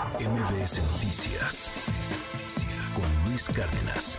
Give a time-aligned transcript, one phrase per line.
[0.00, 1.70] MBS Noticias
[2.94, 4.18] con Luis Cárdenas.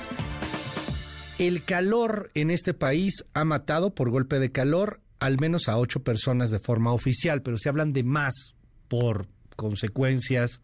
[1.39, 6.03] El calor en este país ha matado por golpe de calor al menos a ocho
[6.03, 8.53] personas de forma oficial, pero se hablan de más
[8.89, 9.25] por
[9.55, 10.61] consecuencias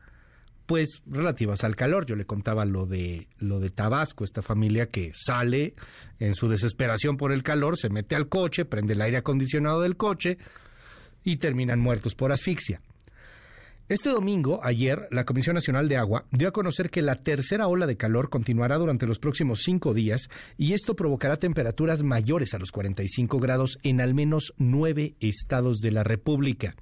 [0.68, 2.06] pues relativas al calor.
[2.06, 5.74] Yo le contaba lo de lo de Tabasco, esta familia que sale
[6.20, 9.98] en su desesperación por el calor, se mete al coche, prende el aire acondicionado del
[9.98, 10.38] coche
[11.24, 12.82] y terminan muertos por asfixia.
[13.90, 17.88] Este domingo, ayer, la Comisión Nacional de Agua dio a conocer que la tercera ola
[17.88, 22.74] de calor continuará durante los próximos cinco días y esto provocará temperaturas mayores a los
[22.74, 26.76] 45 grados en al menos nueve estados de la República.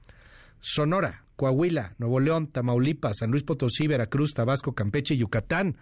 [0.60, 5.77] Sonora, Coahuila, Nuevo León, Tamaulipas, San Luis Potosí, Veracruz, Tabasco, Campeche y Yucatán.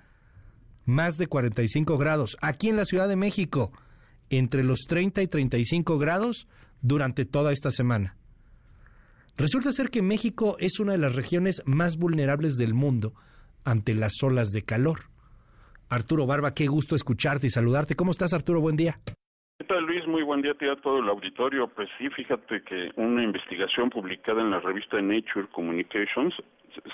[0.84, 2.36] Más de 45 grados.
[2.42, 3.72] Aquí en la Ciudad de México,
[4.30, 6.50] entre los 30 y 35 grados
[6.82, 8.18] durante toda esta semana.
[9.36, 13.14] Resulta ser que México es una de las regiones más vulnerables del mundo
[13.66, 15.00] ante las olas de calor.
[15.90, 17.96] Arturo Barba, qué gusto escucharte y saludarte.
[17.96, 18.62] ¿Cómo estás, Arturo?
[18.62, 19.00] Buen día.
[19.58, 20.06] ¿Qué tal, Luis?
[20.08, 21.68] Muy buen día a todo el auditorio.
[21.68, 26.36] Pues sí, fíjate que una investigación publicada en la revista Nature Communications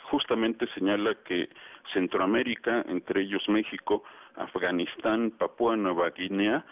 [0.10, 1.50] justamente señala que
[1.94, 4.04] Centroamérica, entre ellos México,
[4.36, 6.66] Afganistán, Papúa Nueva Guinea,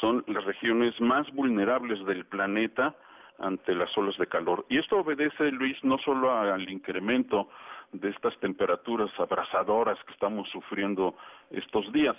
[0.00, 2.94] son las regiones más vulnerables del planeta
[3.38, 4.64] ante las olas de calor.
[4.68, 7.48] Y esto obedece, Luis, no solo al incremento
[7.92, 11.14] de estas temperaturas abrasadoras que estamos sufriendo
[11.50, 12.16] estos días,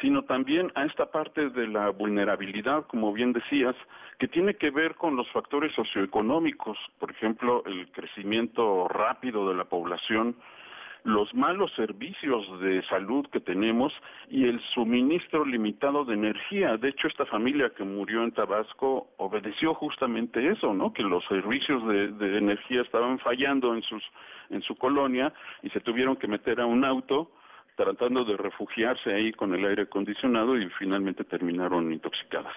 [0.00, 3.74] sino también a esta parte de la vulnerabilidad, como bien decías,
[4.18, 9.64] que tiene que ver con los factores socioeconómicos, por ejemplo, el crecimiento rápido de la
[9.64, 10.36] población,
[11.04, 13.92] los malos servicios de salud que tenemos
[14.28, 16.76] y el suministro limitado de energía.
[16.76, 20.92] De hecho, esta familia que murió en Tabasco obedeció justamente eso, ¿no?
[20.92, 24.02] Que los servicios de, energía estaban fallando en sus
[24.50, 25.32] en su colonia
[25.62, 27.30] y se tuvieron que meter a un auto
[27.76, 32.54] tratando de refugiarse ahí con el aire acondicionado y finalmente terminaron intoxicadas.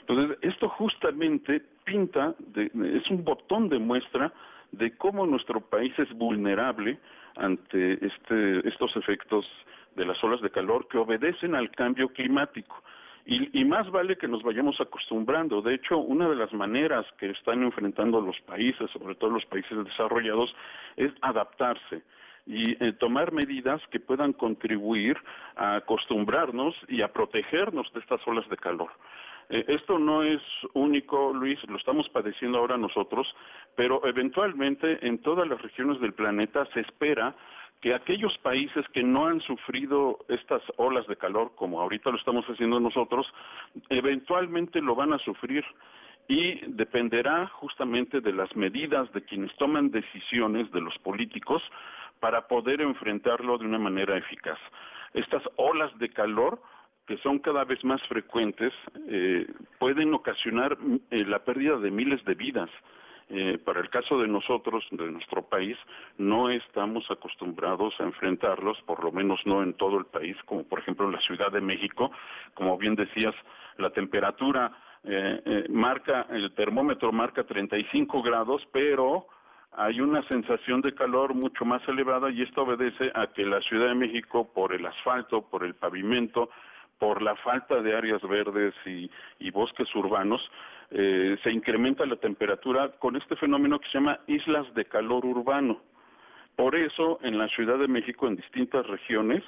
[0.00, 4.32] Entonces, esto justamente pinta, es un botón de muestra
[4.72, 6.98] de cómo nuestro país es vulnerable
[7.36, 9.46] ante este, estos efectos
[9.94, 12.82] de las olas de calor que obedecen al cambio climático.
[13.26, 15.62] Y, y, más vale que nos vayamos acostumbrando.
[15.62, 19.82] De hecho, una de las maneras que están enfrentando los países, sobre todo los países
[19.82, 20.54] desarrollados,
[20.96, 22.02] es adaptarse
[22.46, 25.16] y eh, tomar medidas que puedan contribuir
[25.56, 28.90] a acostumbrarnos y a protegernos de estas olas de calor.
[29.48, 30.40] Eh, esto no es
[30.72, 33.26] único, Luis, lo estamos padeciendo ahora nosotros,
[33.76, 37.34] pero eventualmente en todas las regiones del planeta se espera
[37.80, 42.46] que aquellos países que no han sufrido estas olas de calor, como ahorita lo estamos
[42.46, 43.26] haciendo nosotros,
[43.90, 45.64] eventualmente lo van a sufrir
[46.26, 51.62] y dependerá justamente de las medidas de quienes toman decisiones, de los políticos,
[52.20, 54.58] para poder enfrentarlo de una manera eficaz.
[55.12, 56.62] Estas olas de calor
[57.06, 58.72] que son cada vez más frecuentes,
[59.08, 59.46] eh,
[59.78, 60.76] pueden ocasionar
[61.10, 62.70] eh, la pérdida de miles de vidas.
[63.30, 65.78] Eh, para el caso de nosotros, de nuestro país,
[66.18, 70.80] no estamos acostumbrados a enfrentarlos, por lo menos no en todo el país, como por
[70.80, 72.10] ejemplo en la Ciudad de México.
[72.52, 73.34] Como bien decías,
[73.78, 74.72] la temperatura
[75.68, 79.26] marca, el termómetro marca 35 grados, pero
[79.72, 83.88] hay una sensación de calor mucho más elevada y esto obedece a que la Ciudad
[83.88, 86.48] de México, por el asfalto, por el pavimento,
[86.98, 90.50] por la falta de áreas verdes y, bosques urbanos,
[90.90, 95.80] eh, se incrementa la temperatura con este fenómeno que se llama islas de calor urbano.
[96.56, 99.42] Por eso, en la Ciudad de México, en distintas regiones,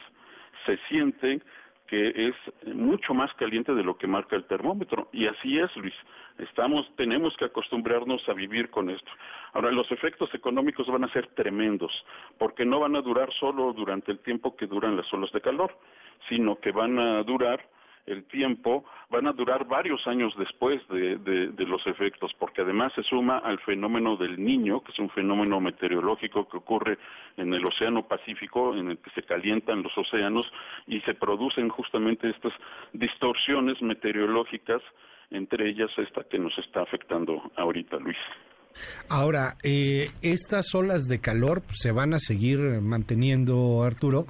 [0.64, 1.40] se siente
[1.86, 5.08] que es mucho más caliente de lo que marca el termómetro.
[5.12, 5.94] Y así es, Luis.
[6.38, 9.10] Estamos, tenemos que acostumbrarnos a vivir con esto.
[9.52, 12.04] Ahora, los efectos económicos van a ser tremendos,
[12.38, 15.72] porque no van a durar solo durante el tiempo que duran las olas de calor
[16.28, 17.64] sino que van a durar
[18.06, 23.38] el tiempo, van a durar varios años después de, los efectos, porque además se suma
[23.38, 26.98] al fenómeno del niño, que es un fenómeno meteorológico que ocurre
[27.36, 30.50] en el Océano Pacífico, en el que se calientan los océanos
[30.86, 32.52] y se producen justamente estas
[32.92, 34.82] distorsiones meteorológicas,
[35.30, 38.16] entre ellas esta que nos está afectando ahorita, Luis.
[39.08, 44.26] Ahora, eh, estas olas de calor se van a seguir manteniendo, Arturo,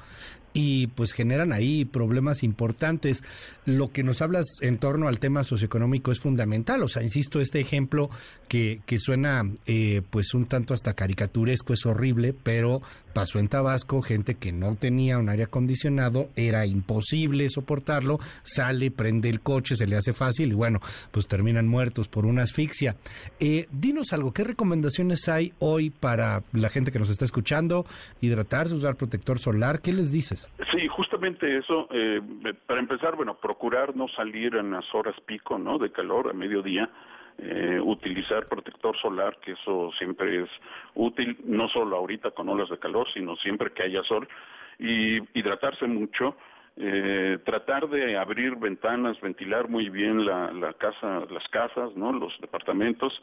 [0.56, 3.22] y pues generan ahí problemas importantes.
[3.66, 6.82] Lo que nos hablas en torno al tema socioeconómico es fundamental.
[6.82, 8.08] O sea, insisto, este ejemplo
[8.48, 12.80] que, que suena eh, pues un tanto hasta caricaturesco es horrible, pero
[13.16, 19.30] pasó en Tabasco, gente que no tenía un aire acondicionado, era imposible soportarlo, sale, prende
[19.30, 20.80] el coche, se le hace fácil y bueno,
[21.12, 22.96] pues terminan muertos por una asfixia.
[23.40, 27.86] Eh, dinos algo, ¿qué recomendaciones hay hoy para la gente que nos está escuchando?
[28.20, 30.45] Hidratarse, usar protector solar, ¿qué les dices?
[30.70, 31.88] Sí, justamente eso.
[31.90, 32.20] Eh,
[32.66, 35.78] para empezar, bueno, procurar no salir en las horas pico, ¿no?
[35.78, 36.90] De calor a mediodía
[37.38, 40.48] eh, utilizar protector solar, que eso siempre es
[40.94, 44.26] útil, no solo ahorita con olas de calor, sino siempre que haya sol,
[44.78, 46.34] y hidratarse mucho,
[46.78, 52.10] eh, tratar de abrir ventanas, ventilar muy bien la, la casa, las casas, ¿no?
[52.10, 53.22] los departamentos,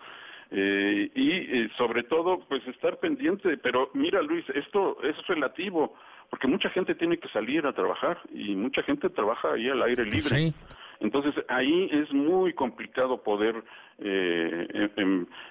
[0.56, 3.58] eh, y eh, sobre todo, pues estar pendiente.
[3.58, 5.96] Pero mira, Luis, esto es relativo,
[6.30, 10.06] porque mucha gente tiene que salir a trabajar y mucha gente trabaja ahí al aire
[10.06, 10.22] libre.
[10.22, 10.54] Sí.
[11.00, 13.62] Entonces ahí es muy complicado poder
[13.98, 14.90] eh,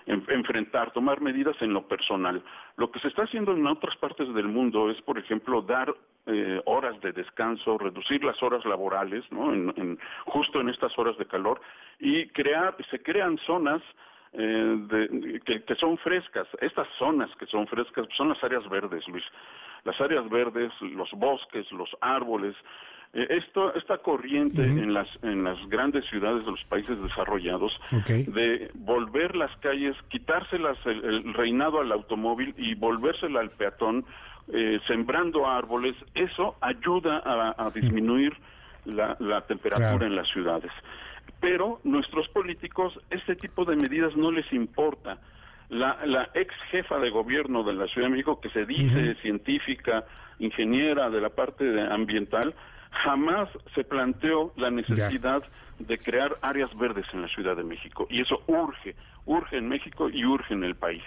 [0.06, 2.43] enfrentar, tomar medidas en lo personal.
[2.76, 5.94] Lo que se está haciendo en otras partes del mundo es, por ejemplo, dar
[6.26, 9.52] eh, horas de descanso, reducir las horas laborales, ¿no?
[9.52, 11.60] En, justo en estas horas de calor
[11.99, 13.82] y crear, se crean zonas
[14.34, 16.49] eh, que, que, son frescas.
[16.61, 19.25] Estas zonas que son frescas son las áreas verdes, Luis.
[19.84, 22.55] Las áreas verdes, los bosques, los árboles,
[23.14, 28.70] eh, esto, esta corriente en, las, en las grandes ciudades de los países desarrollados de
[28.75, 34.06] volver las calles, quitárselas el, reinado al automóvil y volvérsela al peatón,
[34.52, 38.32] eh, sembrando árboles, eso ayuda a, disminuir
[38.87, 40.73] la, temperatura en las ciudades.
[41.40, 45.19] Pero nuestros políticos, este tipo de medidas no les importa.
[45.69, 50.04] La, la, ex jefa de gobierno de la Ciudad de México, que se dice científica,
[50.38, 52.54] ingeniera de la parte ambiental,
[52.90, 55.42] jamás se planteó la necesidad
[55.78, 58.06] de crear áreas verdes en la Ciudad de México.
[58.10, 58.94] Y eso urge,
[59.25, 61.02] urge en México y urge en el país.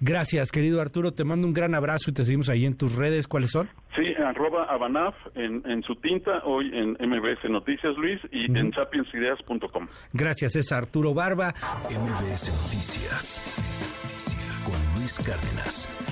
[0.00, 1.12] Gracias, querido Arturo.
[1.12, 3.28] Te mando un gran abrazo y te seguimos ahí en tus redes.
[3.28, 3.68] ¿Cuáles son?
[3.94, 9.88] Sí, arroba Abanaf en, su tinta, hoy en MBS Noticias, Luis, y en sapiensideas.com.
[10.12, 11.54] Gracias, es Arturo Barba.
[11.90, 13.42] MBS Noticias
[14.64, 16.11] con Luis Cárdenas.